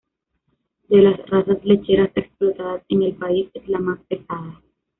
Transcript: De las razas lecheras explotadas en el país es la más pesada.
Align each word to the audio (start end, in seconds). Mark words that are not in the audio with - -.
De 0.89 0.99
las 0.99 1.19
razas 1.29 1.63
lecheras 1.63 2.09
explotadas 2.15 2.81
en 2.89 3.03
el 3.03 3.13
país 3.17 3.51
es 3.53 3.67
la 3.67 3.77
más 3.77 3.99
pesada. 4.09 4.59